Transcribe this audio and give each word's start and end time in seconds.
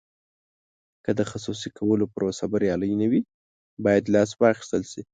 که 1.03 1.11
د 1.19 1.21
خصوصي 1.31 1.69
کولو 1.77 2.05
پروسه 2.13 2.43
بریالۍ 2.51 2.91
نه 3.01 3.07
وي 3.11 3.21
باید 3.83 4.11
لاس 4.13 4.29
واخیستل 4.41 4.83
شي. 4.91 5.01